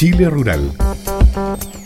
[0.00, 0.72] Chile Rural.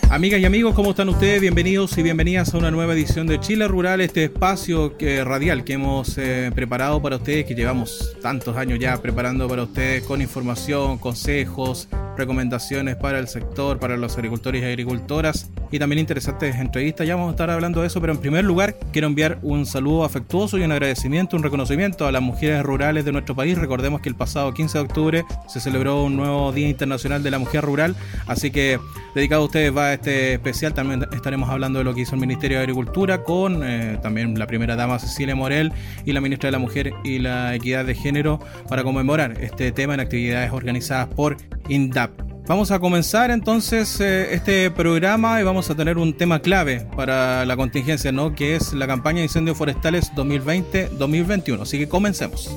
[0.09, 1.41] Amigas y amigos, ¿cómo están ustedes?
[1.41, 5.73] Bienvenidos y bienvenidas a una nueva edición de Chile Rural, este espacio que, radial que
[5.73, 10.97] hemos eh, preparado para ustedes, que llevamos tantos años ya preparando para ustedes con información,
[10.97, 17.07] consejos, recomendaciones para el sector, para los agricultores y agricultoras y también interesantes entrevistas.
[17.07, 20.03] Ya vamos a estar hablando de eso, pero en primer lugar quiero enviar un saludo
[20.03, 23.57] afectuoso y un agradecimiento, un reconocimiento a las mujeres rurales de nuestro país.
[23.57, 27.39] Recordemos que el pasado 15 de octubre se celebró un nuevo Día Internacional de la
[27.39, 27.95] Mujer Rural,
[28.27, 28.79] así que
[29.13, 30.73] dedicado a ustedes va este especial.
[30.73, 34.47] También estaremos hablando de lo que hizo el Ministerio de Agricultura con eh, también la
[34.47, 35.73] primera dama Cecilia Morel
[36.05, 38.39] y la ministra de la Mujer y la Equidad de Género
[38.69, 41.37] para conmemorar este tema en actividades organizadas por
[41.69, 42.04] INDAP.
[42.47, 47.43] Vamos a comenzar entonces eh, este programa y vamos a tener un tema clave para
[47.43, 48.35] la contingencia, ¿no?
[48.35, 51.61] Que es la campaña de incendios forestales 2020-2021.
[51.61, 52.55] Así que comencemos.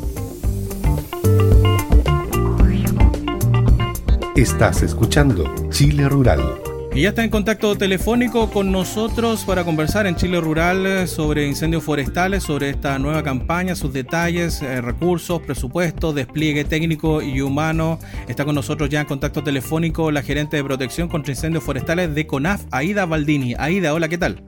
[4.37, 6.68] Estás escuchando Chile Rural
[6.99, 11.85] y ya está en contacto telefónico con nosotros para conversar en Chile Rural sobre incendios
[11.85, 18.01] forestales, sobre esta nueva campaña, sus detalles, eh, recursos, presupuesto, despliegue técnico y humano.
[18.27, 22.27] Está con nosotros ya en contacto telefónico la gerente de protección contra incendios forestales de
[22.27, 23.55] CONAF, Aida Baldini.
[23.57, 24.43] Aida, hola, ¿qué tal?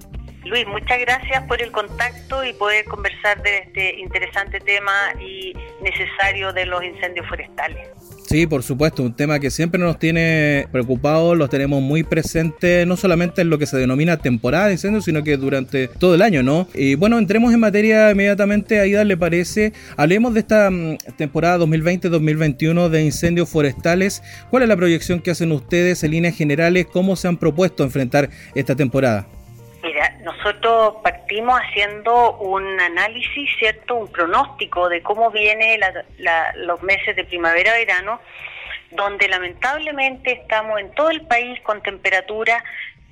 [0.51, 6.53] Luis, muchas gracias por el contacto y poder conversar de este interesante tema y necesario
[6.53, 7.87] de los incendios forestales.
[8.27, 12.97] Sí, por supuesto, un tema que siempre nos tiene preocupados, los tenemos muy presentes, no
[12.97, 16.43] solamente en lo que se denomina temporada de incendios, sino que durante todo el año,
[16.43, 16.67] ¿no?
[16.75, 19.73] Y bueno, entremos en materia inmediatamente, Aida, ¿le parece?
[19.97, 24.21] Hablemos de esta mm, temporada 2020-2021 de incendios forestales.
[24.51, 26.87] ¿Cuál es la proyección que hacen ustedes en líneas generales?
[26.93, 29.29] ¿Cómo se han propuesto enfrentar esta temporada?
[30.37, 33.97] Nosotros partimos haciendo un análisis, ¿cierto?
[33.97, 35.79] Un pronóstico de cómo viene
[36.55, 38.21] los meses de primavera-verano,
[38.93, 42.63] donde lamentablemente estamos en todo el país con temperaturas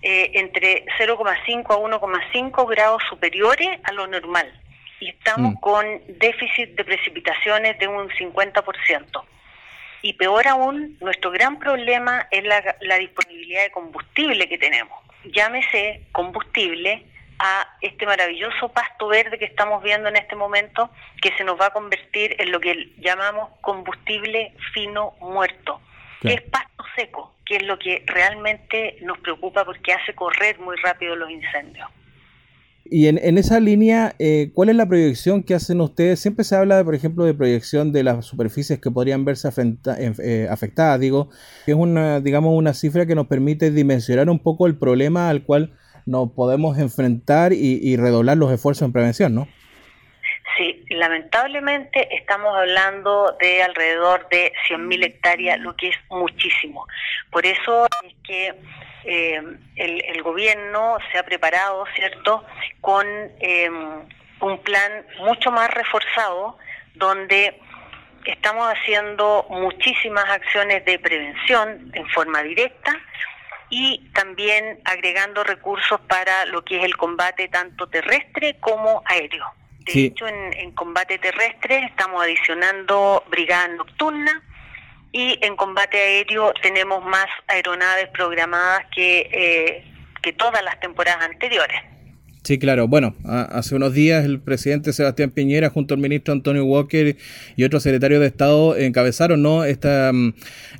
[0.00, 4.48] eh, entre 0,5 a 1,5 grados superiores a lo normal.
[5.01, 5.57] Y estamos mm.
[5.57, 5.86] con
[6.20, 9.24] déficit de precipitaciones de un 50%.
[10.02, 17.05] Y peor aún, nuestro gran problema es la disponibilidad de combustible que tenemos llámese combustible
[17.39, 20.90] a este maravilloso pasto verde que estamos viendo en este momento,
[21.22, 25.80] que se nos va a convertir en lo que llamamos combustible fino muerto,
[26.20, 30.77] que es pasto seco, que es lo que realmente nos preocupa porque hace correr muy
[30.77, 31.89] rápido los incendios.
[32.91, 36.21] Y en, en esa línea, eh, ¿cuál es la proyección que hacen ustedes?
[36.21, 40.99] Siempre se habla, por ejemplo, de proyección de las superficies que podrían verse eh, afectadas,
[41.01, 41.31] digo,
[41.67, 45.43] que es una, digamos, una cifra que nos permite dimensionar un poco el problema al
[45.45, 45.75] cual
[46.07, 49.49] nos podemos enfrentar y, y redoblar los esfuerzos en prevención, ¿no?
[50.57, 56.87] Sí, lamentablemente estamos hablando de alrededor de 100.000 hectáreas, lo que es muchísimo.
[57.31, 58.55] Por eso es que
[59.05, 59.41] eh,
[59.77, 62.45] el, gobierno se ha preparado, ¿cierto?,
[62.81, 63.07] con
[63.41, 64.09] em,
[64.41, 66.59] un plan mucho más reforzado
[66.95, 67.61] donde
[68.25, 72.98] estamos haciendo muchísimas acciones de prevención en forma directa
[73.70, 79.47] y también agregando recursos para lo que es el combate tanto terrestre como aéreo.
[79.81, 84.42] De hecho, en, en combate terrestre estamos adicionando brigada nocturna,
[85.13, 89.85] y en combate aéreo tenemos más aeronaves programadas que, eh,
[90.23, 91.80] que todas las temporadas anteriores.
[92.48, 92.89] Sí, claro.
[92.89, 97.14] Bueno, hace unos días el presidente Sebastián Piñera junto al ministro Antonio Walker
[97.57, 99.64] y otro secretario de Estado encabezaron ¿no?
[99.64, 99.91] este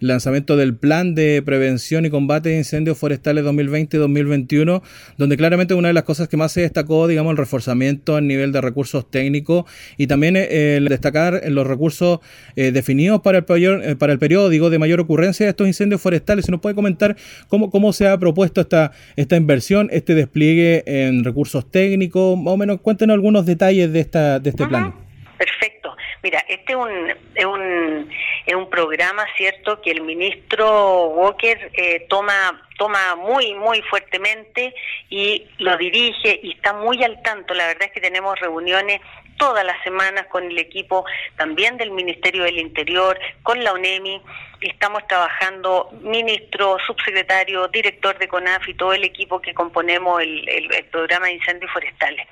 [0.01, 4.81] lanzamiento del Plan de Prevención y Combate de Incendios Forestales 2020-2021,
[5.19, 8.51] donde claramente una de las cosas que más se destacó, digamos, el reforzamiento a nivel
[8.51, 9.67] de recursos técnicos
[9.99, 12.21] y también eh, el destacar los recursos
[12.57, 16.47] eh, definidos para el, para el periodo digo, de mayor ocurrencia de estos incendios forestales.
[16.47, 17.15] ¿Se nos puede comentar
[17.49, 22.57] cómo, cómo se ha propuesto esta, esta inversión, este despliegue en recursos técnicos, más o
[22.57, 24.95] menos cuéntenos algunos detalles de, esta, de este plan.
[25.37, 25.95] Perfecto.
[26.23, 26.89] Mira, este es un,
[27.35, 28.09] es un,
[28.49, 34.73] es un programa, ¿cierto?, que el ministro Walker eh, toma toma muy, muy fuertemente
[35.11, 37.53] y lo dirige y está muy al tanto.
[37.53, 39.03] La verdad es que tenemos reuniones
[39.37, 41.05] todas las semanas con el equipo
[41.37, 44.23] también del Ministerio del Interior, con la UNEMI.
[44.63, 50.85] Estamos trabajando ministro, subsecretario, director de CONAF y todo el equipo que componemos el, el,
[50.87, 52.27] programa de incendios forestales.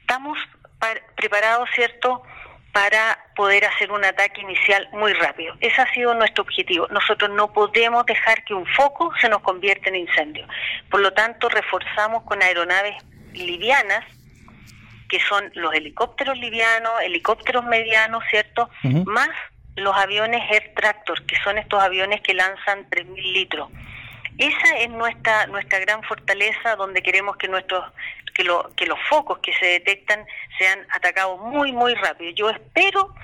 [0.00, 0.38] Estamos
[1.16, 2.22] preparados, ¿cierto?,
[2.78, 5.52] para poder hacer un ataque inicial muy rápido.
[5.58, 6.86] Ese ha sido nuestro objetivo.
[6.92, 10.46] Nosotros no podemos dejar que un foco se nos convierta en incendio.
[10.88, 12.94] Por lo tanto, reforzamos con aeronaves
[13.32, 14.04] livianas
[15.08, 18.70] que son los helicópteros livianos, helicópteros medianos, ¿cierto?
[19.06, 19.30] Más
[19.74, 23.70] los aviones Air Tractor, que son estos aviones que lanzan 3.000 litros.
[24.38, 27.84] Esa es nuestra nuestra gran fortaleza donde queremos que nuestros
[28.34, 30.24] que, lo, que los focos que se detectan
[30.58, 32.30] sean atacados muy muy rápido.
[32.32, 33.14] Yo espero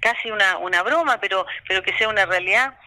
[0.00, 2.78] casi una, una broma, pero pero que sea una realidad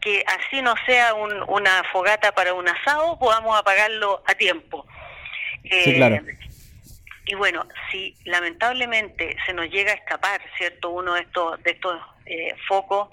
[0.00, 4.86] que así no sea una fogata para un asado, podamos apagarlo a tiempo.
[5.62, 6.16] Sí, claro.
[6.16, 6.38] Eh,
[7.26, 10.90] y bueno, si lamentablemente se nos llega a escapar, ¿cierto?
[10.90, 13.08] Uno de estos, de estos eh, focos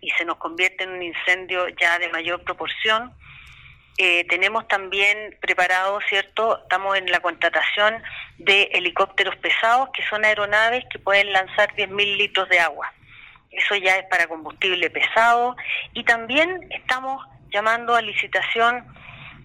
[0.00, 3.12] y se nos convierte en un incendio ya de mayor proporción,
[3.98, 6.62] eh, tenemos también preparado, ¿cierto?
[6.62, 8.02] Estamos en la contratación
[8.38, 12.92] de helicópteros pesados, que son aeronaves que pueden lanzar 10.000 litros de agua.
[13.50, 15.56] Eso ya es para combustible pesado.
[15.92, 18.86] Y también estamos llamando a licitación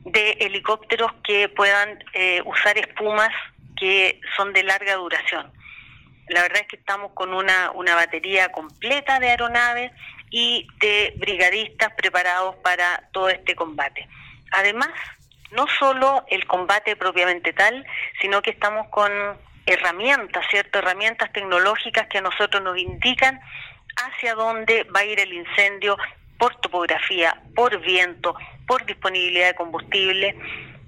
[0.06, 3.30] de helicópteros que puedan eh, usar espumas
[3.76, 5.52] que son de larga duración.
[6.30, 9.92] La verdad es que estamos con una, una batería completa de aeronaves
[10.32, 14.08] y de brigadistas preparados para todo este combate.
[14.56, 14.90] Además,
[15.52, 17.86] no solo el combate propiamente tal,
[18.22, 19.12] sino que estamos con
[19.66, 20.80] herramientas, ¿cierto?
[20.80, 23.40] Herramientas tecnológicas que a nosotros nos indican
[23.98, 25.98] hacia dónde va a ir el incendio
[26.38, 28.36] por topografía, por viento,
[28.66, 30.38] por disponibilidad de combustible,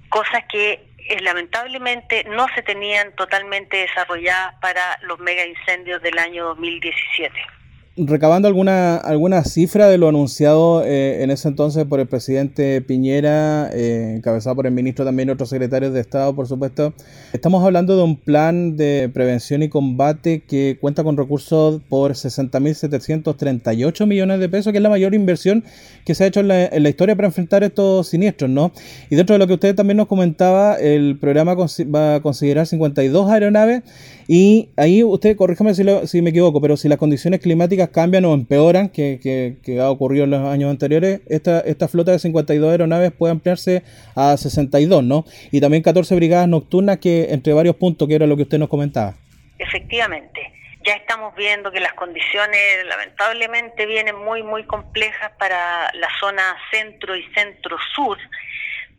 [0.08, 6.46] cosas que eh, lamentablemente no se tenían totalmente desarrolladas para los mega incendios del año
[6.46, 7.57] 2017
[7.98, 13.70] recabando alguna, alguna cifra de lo anunciado eh, en ese entonces por el presidente Piñera,
[13.72, 16.94] eh, encabezado por el ministro también y otros secretarios de Estado, por supuesto,
[17.32, 24.06] estamos hablando de un plan de prevención y combate que cuenta con recursos por 60.738
[24.06, 25.64] millones de pesos, que es la mayor inversión
[26.04, 28.72] que se ha hecho en la, historia para enfrentar estos siniestros, ¿no?
[29.10, 33.30] Y dentro de lo que usted también nos comentaba, el programa va a considerar 52
[33.30, 33.82] aeronaves
[34.26, 38.88] y ahí usted, corríjame si me equivoco, pero si las condiciones climáticas cambian o empeoran,
[38.88, 39.18] que,
[39.62, 43.82] que, ha ocurrido en los años anteriores, esta, esta flota de 52 aeronaves puede ampliarse
[44.14, 45.24] a 62, ¿no?
[45.50, 48.68] Y también 14 brigadas nocturnas que entre varios puntos, que era lo que usted nos
[48.68, 49.14] comentaba.
[49.58, 50.52] Efectivamente.
[50.84, 57.14] Ya estamos viendo que las condiciones lamentablemente vienen muy, muy complejas para la zona centro
[57.14, 58.16] y centro-sur,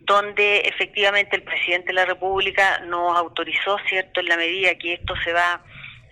[0.01, 5.15] donde efectivamente el presidente de la República nos autorizó, ¿cierto?, en la medida que esto
[5.23, 5.63] se va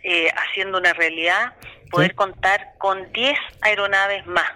[0.10, 1.52] eh, haciendo una realidad,
[1.92, 4.50] poder contar con 10 aeronaves más.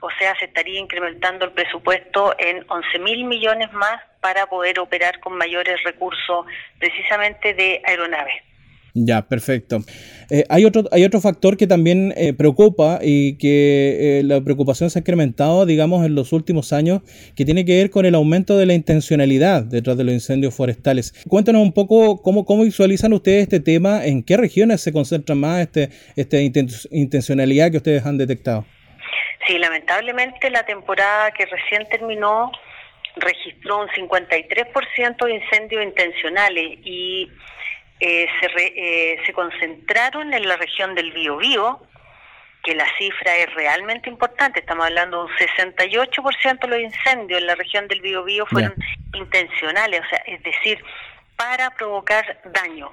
[0.00, 5.20] O sea, se estaría incrementando el presupuesto en 11 mil millones más para poder operar
[5.20, 6.46] con mayores recursos
[6.78, 8.42] precisamente de aeronaves.
[8.94, 9.80] Ya, perfecto.
[10.30, 14.90] Eh, hay, otro, hay otro factor que también eh, preocupa y que eh, la preocupación
[14.90, 17.02] se ha incrementado, digamos, en los últimos años,
[17.36, 21.12] que tiene que ver con el aumento de la intencionalidad detrás de los incendios forestales.
[21.28, 25.60] Cuéntanos un poco cómo, cómo visualizan ustedes este tema, en qué regiones se concentra más
[25.60, 28.66] este, esta intencionalidad que ustedes han detectado.
[29.46, 32.50] Sí, lamentablemente la temporada que recién terminó
[33.16, 37.28] registró un 53% de incendios intencionales y
[38.00, 41.80] eh, se, eh, se concentraron en la región del Biobío,
[42.62, 47.46] que la cifra es realmente importante, estamos hablando de un 68% de los incendios en
[47.46, 48.74] la región del Biobío fueron
[49.14, 50.82] intencionales, o sea, es decir,
[51.36, 52.92] para provocar daño.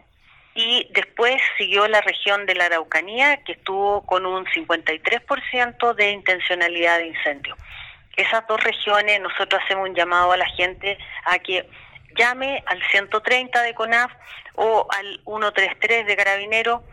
[0.53, 6.99] Y después siguió la región de la Araucanía, que estuvo con un 53% de intencionalidad
[6.99, 7.57] de incendio.
[8.15, 11.67] Esas dos regiones, nosotros hacemos un llamado a la gente a que
[12.15, 14.11] llame al 130 de CONAF
[14.55, 16.83] o al 133 de Carabinero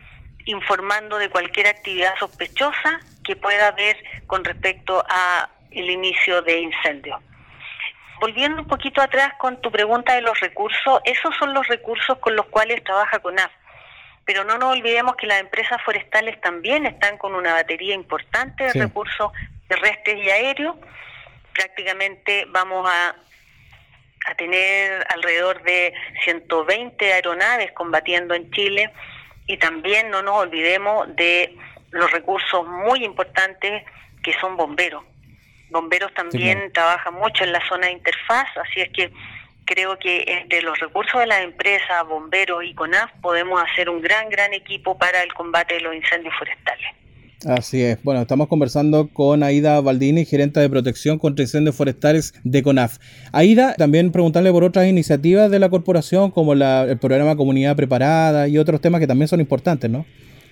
[0.45, 7.21] informando de cualquier actividad sospechosa que pueda haber con respecto a el inicio de incendio.
[8.19, 12.35] Volviendo un poquito atrás con tu pregunta de los recursos, esos son los recursos con
[12.35, 13.51] los cuales trabaja CONAF.
[14.25, 18.73] Pero no nos olvidemos que las empresas forestales también están con una batería importante de
[18.73, 19.31] recursos
[19.67, 20.77] terrestres y aéreos.
[21.53, 23.15] Prácticamente vamos a
[24.25, 28.91] a tener alrededor de 120 aeronaves combatiendo en Chile
[29.47, 31.55] y también no nos olvidemos de
[31.91, 33.83] los recursos muy importantes
[34.23, 35.03] que son bomberos.
[35.69, 39.11] Bomberos también trabajan mucho en la zona de interfaz, así es que
[39.65, 44.29] creo que entre los recursos de las empresas, bomberos y CONAF podemos hacer un gran,
[44.29, 47.02] gran equipo para el combate de los incendios forestales.
[47.45, 48.01] Así es.
[48.03, 52.99] Bueno, estamos conversando con Aida Baldini, gerente de protección contra incendios forestales de CONAF.
[53.33, 58.57] Aida, también preguntarle por otras iniciativas de la corporación, como el programa Comunidad Preparada y
[58.57, 60.05] otros temas que también son importantes, ¿no?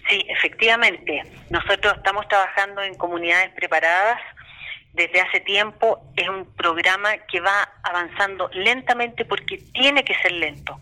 [0.10, 1.24] Sí, efectivamente.
[1.50, 4.20] Nosotros estamos trabajando en comunidades preparadas
[4.94, 6.02] desde hace tiempo.
[6.18, 10.78] Es un programa que va avanzando lentamente porque tiene que ser lento.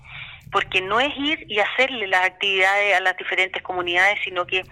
[0.51, 4.63] Porque no es ir y hacerle las actividades a las diferentes comunidades, sino que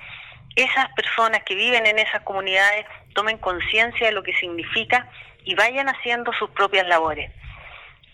[0.57, 5.07] esas personas que viven en esas comunidades tomen conciencia de lo que significa
[5.43, 7.31] y vayan haciendo sus propias labores.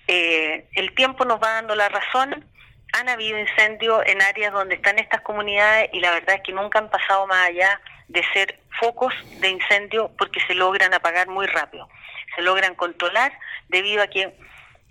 [0.08, 2.46] Eh, el tiempo nos va dando la razón,
[2.94, 6.80] han habido incendios en áreas donde están estas comunidades y la verdad es que nunca
[6.80, 11.90] han pasado más allá de ser focos de incendio porque se logran apagar muy rápido,
[12.36, 13.32] se logran controlar
[13.70, 14.36] debido a que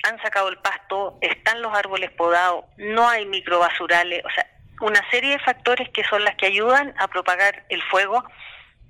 [0.05, 4.47] han sacado el pasto, están los árboles podados, no hay microbasurales, o sea,
[4.83, 8.25] una serie de factores que son las que ayudan a propagar el fuego,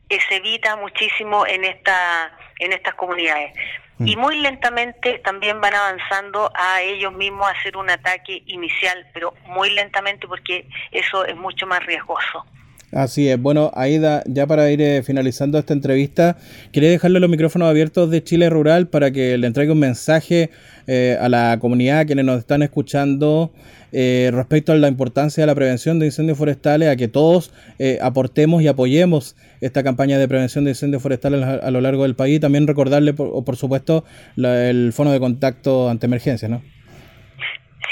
[0.09, 3.53] que se evita muchísimo en esta en estas comunidades.
[3.99, 4.09] Mm.
[4.09, 9.35] Y muy lentamente también van avanzando a ellos mismos a hacer un ataque inicial, pero
[9.47, 12.45] muy lentamente porque eso es mucho más riesgoso.
[12.93, 13.41] Así es.
[13.41, 16.37] Bueno, Aida, ya para ir eh, finalizando esta entrevista,
[16.73, 20.51] quería dejarle los micrófonos abiertos de Chile Rural para que le entregue un mensaje
[20.87, 23.53] eh, a la comunidad, quienes nos están escuchando,
[23.93, 27.53] eh, respecto a la importancia de la prevención de incendios forestales, a que todos
[28.01, 32.41] aportemos y apoyemos esta campaña de prevención de incendios forestales a, lo largo del país.
[32.41, 34.05] También recordarle, por, por supuesto,
[34.37, 36.63] el fono de contacto ante emergencias, ¿no?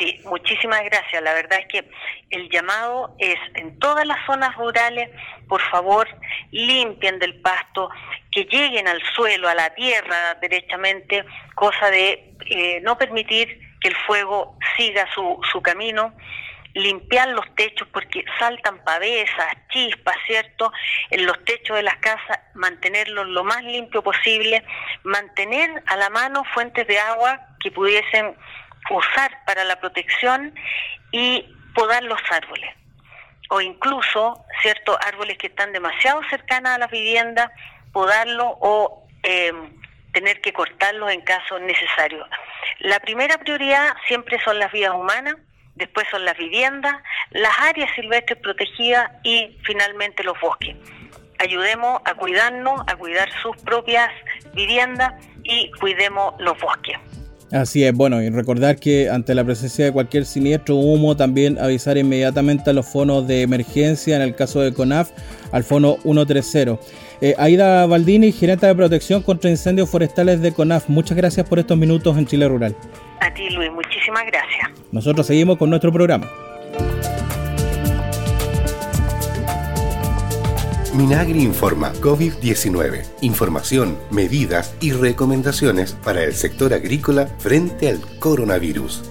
[0.00, 1.22] Sí, muchísimas gracias.
[1.22, 1.84] La verdad es que
[2.30, 5.10] el llamado es en todas las zonas rurales,
[5.46, 6.08] por favor,
[6.50, 7.90] limpien del pasto,
[8.30, 13.96] que lleguen al suelo, a la tierra derechamente, cosa de eh, no permitir que el
[14.06, 16.14] fuego siga su, su camino
[16.74, 20.72] limpiar los techos porque saltan pavesas, chispas, ¿cierto?
[21.10, 24.64] En los techos de las casas, mantenerlos lo más limpio posible,
[25.02, 28.36] mantener a la mano fuentes de agua que pudiesen
[28.90, 30.54] usar para la protección
[31.12, 31.44] y
[31.74, 32.74] podar los árboles
[33.50, 37.50] o incluso ciertos árboles que están demasiado cercanas a las viviendas,
[37.92, 39.80] podarlo o em,
[40.12, 42.26] tener que cortarlos en caso necesario.
[42.80, 45.36] La primera prioridad siempre son las vías humanas,
[45.74, 46.94] después son las viviendas,
[47.30, 50.76] las áreas silvestres protegidas y finalmente los bosques.
[51.38, 54.10] Ayudemos a cuidarnos, a cuidar sus propias
[54.52, 56.98] viviendas y cuidemos los bosques.
[57.52, 61.98] Así es, bueno, y recordar que ante la presencia de cualquier siniestro humo, también avisar
[61.98, 65.10] inmediatamente a los fonos de emergencia, en el caso de CONAF,
[65.50, 66.78] al fono 130.
[67.22, 71.76] Eh, Aida Baldini, gerente de protección contra incendios forestales de CONAF, muchas gracias por estos
[71.76, 72.74] minutos en Chile Rural.
[73.20, 74.70] A ti, Luis, muchísimas gracias.
[74.90, 76.30] Nosotros seguimos con nuestro programa.
[80.94, 83.04] Minagri informa COVID-19.
[83.20, 89.02] Información, medidas y recomendaciones para el sector agrícola frente al coronavirus.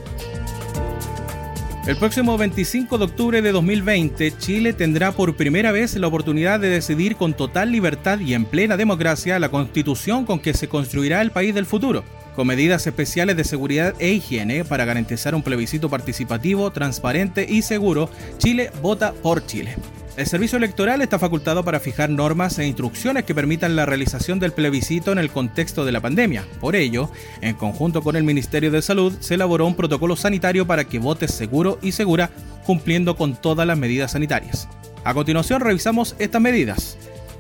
[1.90, 6.70] El próximo 25 de octubre de 2020, Chile tendrá por primera vez la oportunidad de
[6.70, 11.32] decidir con total libertad y en plena democracia la constitución con que se construirá el
[11.32, 12.04] país del futuro,
[12.40, 18.10] con medidas especiales de seguridad e higiene para garantizar un plebiscito participativo, transparente y seguro.
[18.38, 19.76] Chile vota por Chile.
[20.16, 24.54] El servicio electoral está facultado para fijar normas e instrucciones que permitan la realización del
[24.54, 26.46] plebiscito en el contexto de la pandemia.
[26.62, 30.86] Por ello, en conjunto con el Ministerio de Salud, se elaboró un protocolo sanitario para
[30.86, 32.30] que votes seguro y segura,
[32.66, 34.70] cumpliendo con todas las medidas sanitarias.
[35.04, 36.98] A continuación, revisamos estas medidas.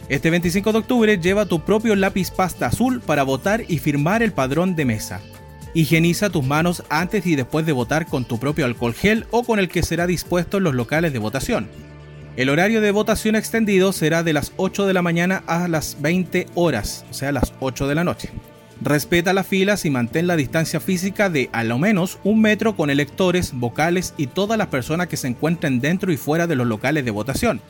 [0.10, 4.32] Este 25 de octubre lleva tu propio lápiz pasta azul para votar y firmar el
[4.32, 5.22] padrón de mesa.
[5.76, 9.60] Higieniza tus manos antes y después de votar con tu propio alcohol gel o con
[9.60, 11.70] el que será dispuesto en los locales de votación.
[12.38, 16.48] El horario de votación extendido será de las 8 de la mañana a las 20
[16.56, 18.32] horas, o sea, las 8 de la noche.
[18.82, 22.90] Respeta las filas y mantén la distancia física de a lo menos un metro con
[22.90, 27.06] electores, vocales y todas las personas que se encuentren dentro y fuera de los locales
[27.06, 27.62] de votación.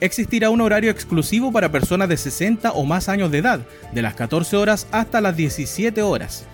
[0.00, 3.60] Existirá un horario exclusivo para personas de 60 o más años de edad,
[3.92, 6.46] de las 14 horas hasta las 17 horas.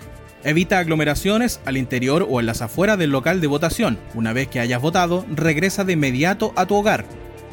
[0.44, 3.98] Evita aglomeraciones al interior o en las afueras del local de votación.
[4.14, 7.04] Una vez que hayas votado, regresa de inmediato a tu hogar.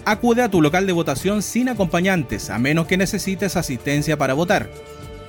[0.06, 4.70] Acude a tu local de votación sin acompañantes, a menos que necesites asistencia para votar.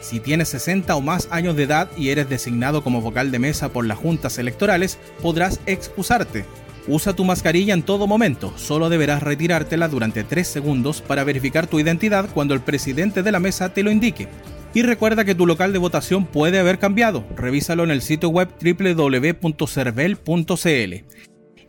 [0.00, 3.70] Si tienes 60 o más años de edad y eres designado como vocal de mesa
[3.70, 6.44] por las juntas electorales, podrás excusarte.
[6.88, 11.78] Usa tu mascarilla en todo momento, solo deberás retirártela durante 3 segundos para verificar tu
[11.78, 14.26] identidad cuando el presidente de la mesa te lo indique.
[14.72, 18.48] Y recuerda que tu local de votación puede haber cambiado, revísalo en el sitio web
[18.62, 19.48] www.cervel.cl.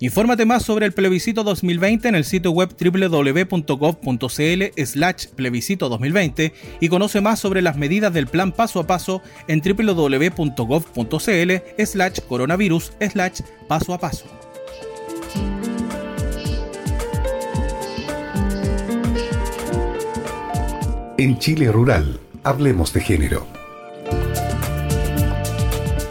[0.02, 6.88] Infórmate más sobre el plebiscito 2020 en el sitio web www.gov.cl slash plebiscito 2020 y
[6.88, 11.52] conoce más sobre las medidas del plan paso a paso en www.gov.cl
[11.86, 14.39] slash coronavirus slash paso a paso.
[21.20, 23.46] En Chile Rural, hablemos de género.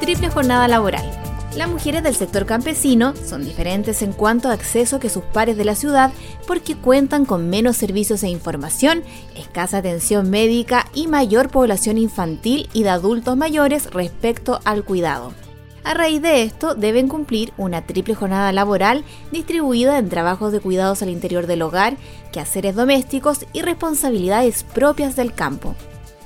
[0.03, 1.11] Triple jornada laboral
[1.57, 5.65] Las mujeres del sector campesino son diferentes en cuanto a acceso que sus pares de
[5.65, 6.13] la ciudad
[6.47, 9.03] porque cuentan con menos servicios e información,
[9.35, 15.33] escasa atención médica y mayor población infantil y de adultos mayores respecto al cuidado.
[15.89, 21.01] A raíz de esto, deben cumplir una triple jornada laboral distribuida en trabajos de cuidados
[21.01, 21.97] al interior del hogar,
[22.31, 25.75] quehaceres domésticos y responsabilidades propias del campo.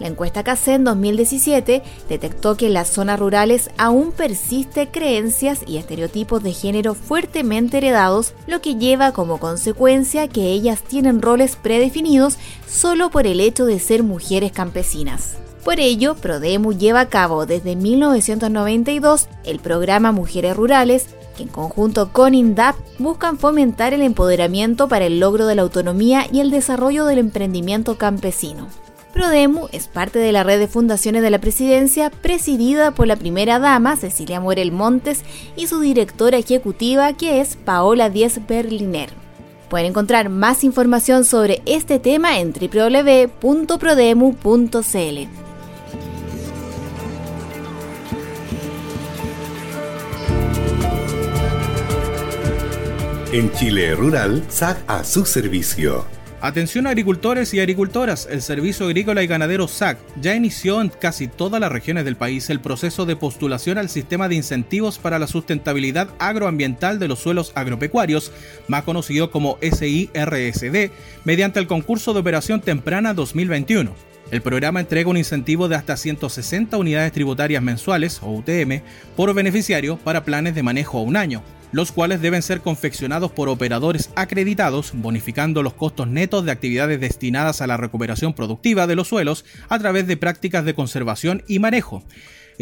[0.00, 5.76] La encuesta CACE en 2017 detectó que en las zonas rurales aún persiste creencias y
[5.76, 12.36] estereotipos de género fuertemente heredados, lo que lleva como consecuencia que ellas tienen roles predefinidos
[12.66, 15.36] solo por el hecho de ser mujeres campesinas.
[15.64, 22.12] Por ello, Prodemu lleva a cabo desde 1992 el programa Mujeres Rurales, que en conjunto
[22.12, 27.06] con INDAP buscan fomentar el empoderamiento para el logro de la autonomía y el desarrollo
[27.06, 28.66] del emprendimiento campesino.
[29.12, 33.60] Prodemu es parte de la red de fundaciones de la presidencia presidida por la primera
[33.60, 35.22] dama Cecilia Morel Montes
[35.54, 39.10] y su directora ejecutiva que es Paola Díez Berliner.
[39.68, 45.51] Pueden encontrar más información sobre este tema en www.prodemu.cl.
[53.32, 56.04] En Chile Rural, SAC a su servicio.
[56.42, 61.58] Atención agricultores y agricultoras, el Servicio Agrícola y Ganadero SAC ya inició en casi todas
[61.58, 66.10] las regiones del país el proceso de postulación al sistema de incentivos para la sustentabilidad
[66.18, 68.32] agroambiental de los suelos agropecuarios,
[68.68, 70.90] más conocido como SIRSD,
[71.24, 73.94] mediante el concurso de operación temprana 2021.
[74.30, 78.82] El programa entrega un incentivo de hasta 160 unidades tributarias mensuales, o UTM,
[79.16, 83.48] por beneficiario para planes de manejo a un año los cuales deben ser confeccionados por
[83.48, 89.08] operadores acreditados, bonificando los costos netos de actividades destinadas a la recuperación productiva de los
[89.08, 92.04] suelos a través de prácticas de conservación y manejo.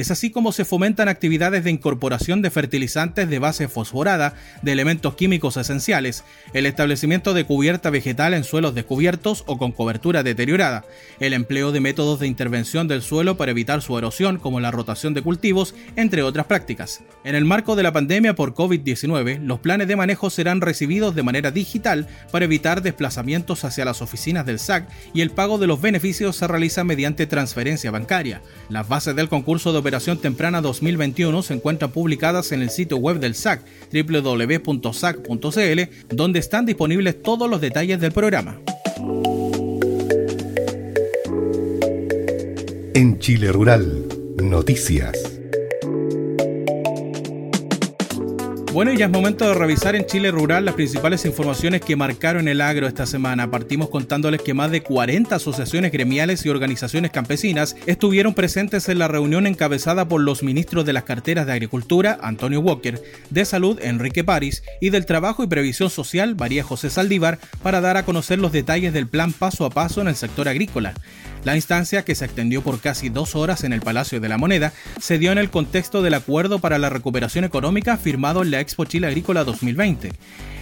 [0.00, 5.14] Es así como se fomentan actividades de incorporación de fertilizantes de base fosforada, de elementos
[5.14, 10.86] químicos esenciales, el establecimiento de cubierta vegetal en suelos descubiertos o con cobertura deteriorada,
[11.18, 15.12] el empleo de métodos de intervención del suelo para evitar su erosión como la rotación
[15.12, 17.02] de cultivos, entre otras prácticas.
[17.22, 21.24] En el marco de la pandemia por COVID-19, los planes de manejo serán recibidos de
[21.24, 25.82] manera digital para evitar desplazamientos hacia las oficinas del SAC y el pago de los
[25.82, 28.40] beneficios se realiza mediante transferencia bancaria.
[28.70, 33.18] Las bases del concurso de Operación Temprana 2021 se encuentran publicadas en el sitio web
[33.18, 35.80] del SAC, www.sac.cl,
[36.14, 38.60] donde están disponibles todos los detalles del programa.
[42.94, 44.06] En Chile Rural,
[44.40, 45.39] noticias.
[48.72, 52.46] Bueno, y ya es momento de revisar en Chile Rural las principales informaciones que marcaron
[52.46, 53.50] el agro esta semana.
[53.50, 59.08] Partimos contándoles que más de 40 asociaciones gremiales y organizaciones campesinas estuvieron presentes en la
[59.08, 64.22] reunión encabezada por los ministros de las carteras de Agricultura, Antonio Walker, de Salud, Enrique
[64.22, 68.52] París, y del Trabajo y Previsión Social, María José Saldívar, para dar a conocer los
[68.52, 70.94] detalles del plan paso a paso en el sector agrícola.
[71.42, 74.74] La instancia, que se extendió por casi dos horas en el Palacio de la Moneda,
[75.00, 78.84] se dio en el contexto del Acuerdo para la Recuperación Económica firmado en la Expo
[78.84, 80.12] Chile Agrícola 2020.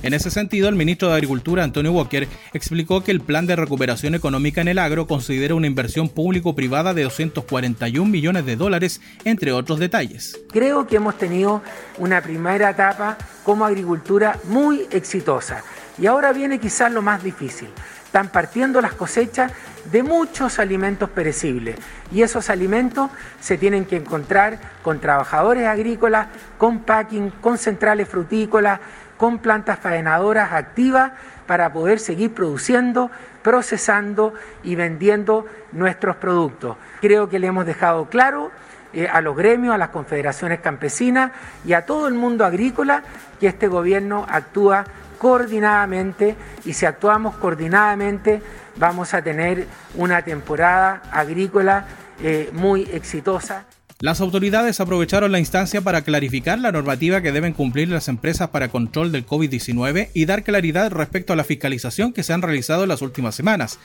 [0.04, 4.14] En ese sentido, el ministro de Agricultura, Antonio Walker, explicó que el plan de recuperación
[4.14, 9.80] económica en el agro considera una inversión público-privada de 241 millones de dólares, entre otros
[9.80, 10.40] detalles.
[10.52, 11.60] Creo que hemos tenido
[11.98, 15.64] una primera etapa como agricultura muy exitosa.
[16.00, 17.68] Y ahora viene quizás lo más difícil.
[18.08, 19.52] Están partiendo las cosechas
[19.92, 21.76] de muchos alimentos perecibles
[22.10, 28.80] y esos alimentos se tienen que encontrar con trabajadores agrícolas, con packing, con centrales frutícolas,
[29.18, 31.12] con plantas faenadoras activas
[31.46, 33.10] para poder seguir produciendo,
[33.42, 36.78] procesando y vendiendo nuestros productos.
[37.02, 38.50] Creo que le hemos dejado claro
[38.94, 41.32] eh, a los gremios, a las confederaciones campesinas
[41.66, 43.02] y a todo el mundo agrícola
[43.38, 44.86] que este gobierno actúa
[45.18, 48.42] coordinadamente y si actuamos coordinadamente
[48.76, 51.86] vamos a tener una temporada agrícola
[52.22, 53.66] eh, muy exitosa.
[54.00, 58.68] Las autoridades aprovecharon la instancia para clarificar la normativa que deben cumplir las empresas para
[58.68, 62.90] control del COVID-19 y dar claridad respecto a la fiscalización que se han realizado en
[62.90, 63.80] las últimas semanas.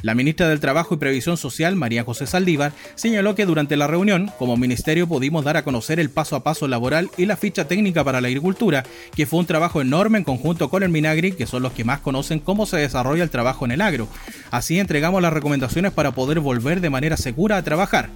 [0.00, 4.30] La ministra del Trabajo y Previsión Social, María José Saldívar, señaló que durante la reunión,
[4.38, 8.04] como ministerio pudimos dar a conocer el paso a paso laboral y la ficha técnica
[8.04, 8.84] para la agricultura,
[9.16, 11.98] que fue un trabajo enorme en conjunto con el Minagri, que son los que más
[11.98, 14.06] conocen cómo se desarrolla el trabajo en el agro.
[14.52, 18.08] Así entregamos las recomendaciones para poder volver de manera segura a trabajar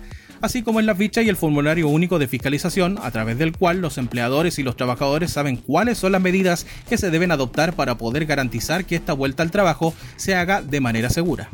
[0.42, 3.80] así como en la ficha y el formulario único de fiscalización, a través del cual
[3.80, 7.96] los empleadores y los trabajadores saben cuáles son las medidas que se deben adoptar para
[7.96, 11.48] poder garantizar que esta vuelta al trabajo se haga de manera segura.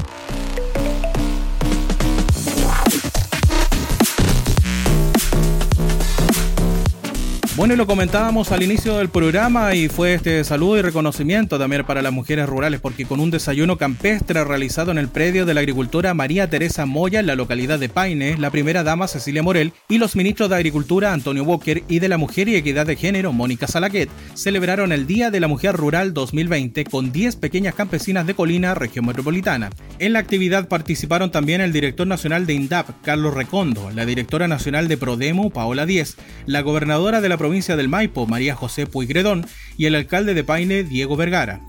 [7.58, 11.84] Bueno, y lo comentábamos al inicio del programa y fue este saludo y reconocimiento también
[11.84, 15.58] para las mujeres rurales, porque con un desayuno campestre realizado en el predio de la
[15.58, 19.98] agricultura María Teresa Moya en la localidad de Paine, la primera dama Cecilia Morel y
[19.98, 23.66] los ministros de Agricultura Antonio Walker y de la Mujer y Equidad de Género Mónica
[23.66, 28.76] Salaquet celebraron el Día de la Mujer Rural 2020 con 10 pequeñas campesinas de Colina,
[28.76, 29.70] región metropolitana.
[29.98, 34.86] En la actividad participaron también el director nacional de INDAP, Carlos Recondo, la directora nacional
[34.86, 39.86] de Prodemo, Paola Díez, la gobernadora de la provincia del Maipo, María José Puigredón, y
[39.86, 41.60] el alcalde de Paine, Diego Vergara.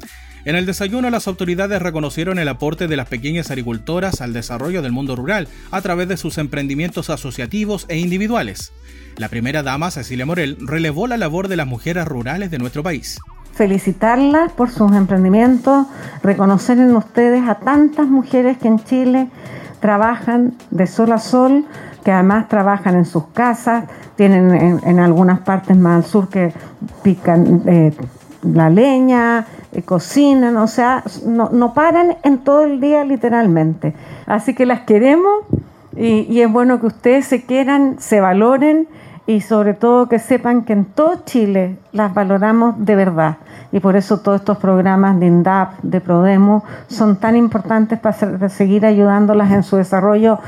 [0.45, 4.91] En el desayuno las autoridades reconocieron el aporte de las pequeñas agricultoras al desarrollo del
[4.91, 8.71] mundo rural a través de sus emprendimientos asociativos e individuales.
[9.17, 13.19] La primera dama, Cecilia Morel, relevó la labor de las mujeres rurales de nuestro país.
[13.53, 15.87] Felicitarlas por sus emprendimientos,
[16.23, 19.27] reconocer en ustedes a tantas mujeres que en Chile
[19.79, 21.65] trabajan de sol a sol,
[22.03, 23.85] que además trabajan en sus casas,
[24.15, 26.53] tienen en, algunas partes más al sur que
[27.03, 27.93] pican eh,
[28.43, 33.93] la leña, eh, cocinan, o sea, no, paran en todo el día literalmente.
[34.25, 35.43] Así que las queremos
[35.95, 38.87] y, y es bueno que ustedes se quieran, se valoren
[39.29, 43.37] y sobre todo que sepan que en todo Chile las valoramos de verdad.
[43.71, 48.87] Y por eso todos estos programas de INDAP, de Prodemo, son tan importantes para seguir
[48.87, 50.39] ayudándolas en su desarrollo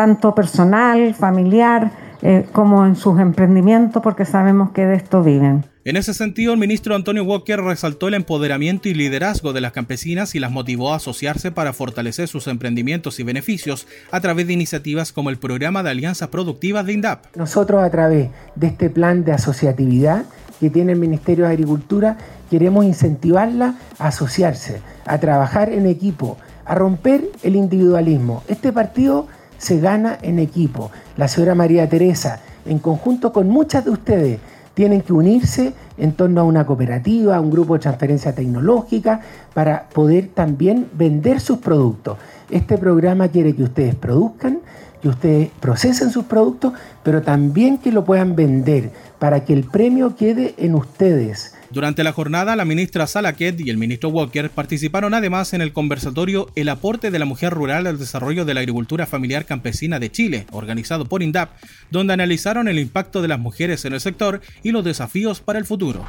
[0.00, 1.90] tanto personal, familiar,
[2.22, 5.66] eh, como en sus emprendimientos, porque sabemos que de esto viven.
[5.84, 10.34] En ese sentido, el ministro Antonio Walker resaltó el empoderamiento y liderazgo de las campesinas
[10.34, 15.12] y las motivó a asociarse para fortalecer sus emprendimientos y beneficios a través de iniciativas
[15.12, 17.36] como el programa de alianzas productivas de INDAP.
[17.36, 20.24] Nosotros a través de este plan de asociatividad
[20.60, 22.16] que tiene el Ministerio de Agricultura,
[22.48, 28.42] queremos incentivarla a asociarse, a trabajar en equipo, a romper el individualismo.
[28.48, 29.26] Este partido
[29.60, 30.90] se gana en equipo.
[31.16, 34.40] La señora María Teresa, en conjunto con muchas de ustedes,
[34.74, 39.20] tienen que unirse en torno a una cooperativa, a un grupo de transferencia tecnológica,
[39.52, 42.16] para poder también vender sus productos.
[42.48, 44.60] Este programa quiere que ustedes produzcan,
[45.02, 50.16] que ustedes procesen sus productos, pero también que lo puedan vender, para que el premio
[50.16, 55.52] quede en ustedes durante la jornada, la ministra Salaquet y el ministro Walker participaron además
[55.52, 59.46] en el conversatorio El aporte de la mujer rural al desarrollo de la agricultura familiar
[59.46, 61.50] campesina de Chile, organizado por INDAP,
[61.90, 65.64] donde analizaron el impacto de las mujeres en el sector y los desafíos para el
[65.64, 66.04] futuro.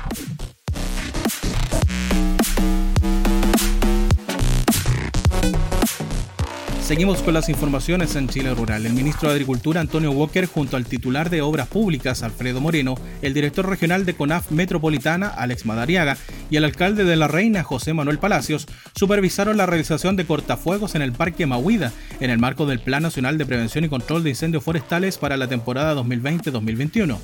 [6.92, 8.86] Seguimos con las informaciones en Chile Rural.
[8.86, 13.34] El ministro de Agricultura, Antonio Walker, junto al titular de Obras Públicas, Alfredo Moreno, el
[13.34, 16.18] director regional de CONAF Metropolitana, Alex Madariaga,
[16.50, 21.02] y el alcalde de La Reina, José Manuel Palacios, supervisaron la realización de cortafuegos en
[21.02, 24.66] el Parque Mahuida, en el marco del Plan Nacional de Prevención y Control de Incendios
[24.66, 27.20] Forestales para la temporada 2020-2021.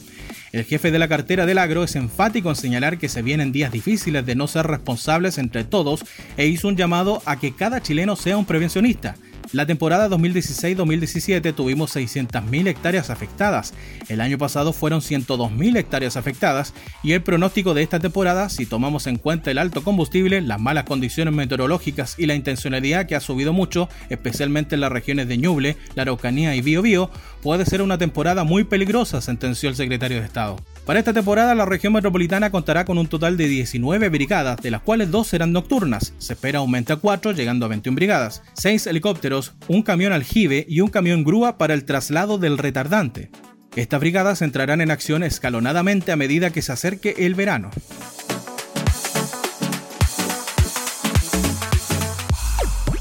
[0.53, 3.73] El jefe de la cartera del agro es enfático en señalar que se vienen días
[3.73, 6.05] difíciles de no ser responsables entre todos
[6.37, 9.15] e hizo un llamado a que cada chileno sea un prevencionista.
[9.53, 13.73] La temporada 2016-2017 tuvimos 600.000 hectáreas afectadas,
[14.09, 19.07] el año pasado fueron 102.000 hectáreas afectadas y el pronóstico de esta temporada, si tomamos
[19.07, 23.53] en cuenta el alto combustible, las malas condiciones meteorológicas y la intencionalidad que ha subido
[23.53, 27.09] mucho, especialmente en las regiones de Ñuble, la Araucanía y Biobío,
[27.41, 30.57] puede ser una temporada muy peligrosa, sentenció el secretario de Estado.
[30.87, 34.79] Para esta temporada, la región metropolitana contará con un total de 19 brigadas, de las
[34.79, 36.13] cuales dos serán nocturnas.
[36.17, 40.79] Se espera aumente a 4, llegando a 21 brigadas, 6 helicópteros, un camión aljibe y
[40.79, 43.31] un camión grúa para el traslado del retardante.
[43.75, 47.69] Estas brigadas entrarán en acción escalonadamente a medida que se acerque el verano.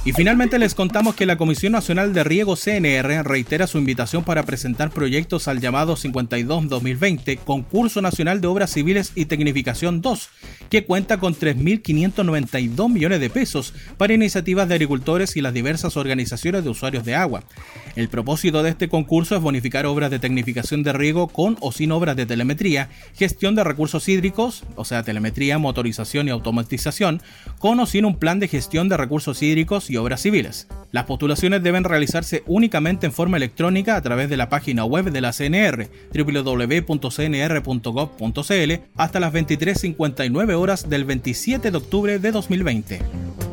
[0.06, 4.44] Y finalmente les contamos que la Comisión Nacional de Riego CNR reitera su invitación para
[4.44, 10.28] presentar proyectos al llamado 52-2020 Concurso Nacional de Obras Civiles y Tecnificación 2,
[10.70, 16.62] que cuenta con 3.592 millones de pesos para iniciativas de agricultores y las diversas organizaciones
[16.62, 17.42] de usuarios de agua.
[17.96, 21.90] El propósito de este concurso es bonificar obras de tecnificación de riego con o sin
[21.90, 27.22] obras de telemetría, gestión de recursos hídricos, o sea, telemetría, motorización y automatización,
[27.58, 30.68] con o sin un plan de gestión de recursos hídricos y obras civiles.
[30.92, 35.20] Las postulaciones deben realizarse únicamente en forma electrónica a través de la página web de
[35.20, 37.12] la CNR, www.cnr.gov.cl,
[38.96, 43.45] hasta las 23.59 horas del 27 de octubre de 2020.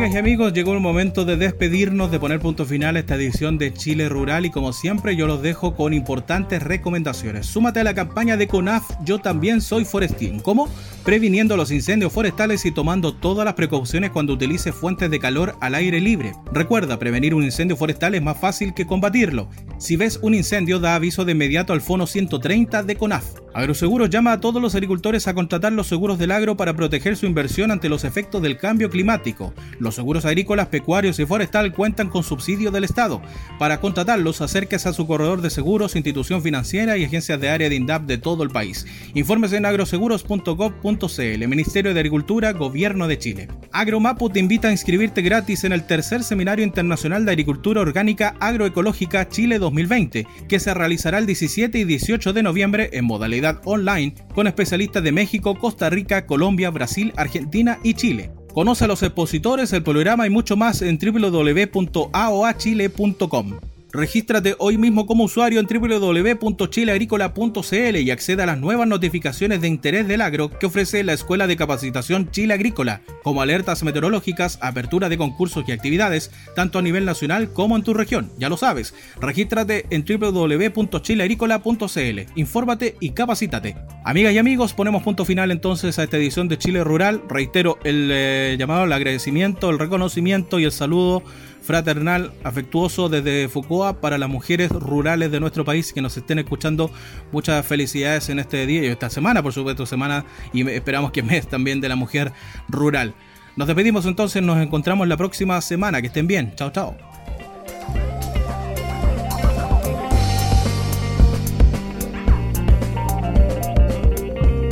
[0.00, 3.58] Amigas y amigos, llegó el momento de despedirnos, de poner punto final a esta edición
[3.58, 7.44] de Chile Rural y como siempre yo los dejo con importantes recomendaciones.
[7.44, 10.40] Súmate a la campaña de CONAF Yo también soy forestín.
[10.40, 10.70] ¿Cómo?
[11.04, 15.74] previniendo los incendios forestales y tomando todas las precauciones cuando utilice fuentes de calor al
[15.74, 16.34] aire libre.
[16.52, 19.48] Recuerda, prevenir un incendio forestal es más fácil que combatirlo.
[19.78, 23.24] Si ves un incendio, da aviso de inmediato al Fono 130 de CONAF.
[23.52, 27.26] Agroseguros llama a todos los agricultores a contratar los seguros del agro para proteger su
[27.26, 29.52] inversión ante los efectos del cambio climático.
[29.80, 33.20] Los seguros agrícolas, pecuarios y forestal cuentan con subsidio del Estado.
[33.58, 37.74] Para contratarlos, acérquese a su corredor de seguros, institución financiera y agencias de área de
[37.74, 38.86] INDAP de todo el país.
[39.14, 43.48] Informes en agroseguros.gov.cl, Ministerio de Agricultura, Gobierno de Chile.
[43.72, 49.28] Agromapu te invita a inscribirte gratis en el tercer Seminario Internacional de Agricultura Orgánica Agroecológica
[49.28, 54.46] Chile 2020, que se realizará el 17 y 18 de noviembre en modalidad online con
[54.46, 58.30] especialistas de México, Costa Rica, Colombia, Brasil, Argentina y Chile.
[58.52, 63.60] Conoce a los expositores, el programa y mucho más en www.aoachile.com.
[63.92, 70.06] Regístrate hoy mismo como usuario en www.chileagrícola.cl y acceda a las nuevas notificaciones de interés
[70.06, 75.18] del agro que ofrece la Escuela de Capacitación Chile Agrícola, como alertas meteorológicas, apertura de
[75.18, 78.30] concursos y actividades, tanto a nivel nacional como en tu región.
[78.38, 83.74] Ya lo sabes, regístrate en www.chileagrícola.cl, infórmate y capacítate.
[84.04, 87.22] Amigas y amigos, ponemos punto final entonces a esta edición de Chile Rural.
[87.28, 91.24] Reitero el eh, llamado, el agradecimiento, el reconocimiento y el saludo
[91.62, 96.90] fraternal, afectuoso desde Foucault para las mujeres rurales de nuestro país que nos estén escuchando.
[97.32, 101.46] Muchas felicidades en este día y esta semana, por supuesto, semana y esperamos que mes
[101.46, 102.32] también de la mujer
[102.68, 103.14] rural.
[103.56, 106.00] Nos despedimos entonces, nos encontramos la próxima semana.
[106.00, 106.54] Que estén bien.
[106.56, 106.96] Chao, chao.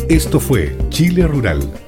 [0.09, 1.88] Esto fue Chile Rural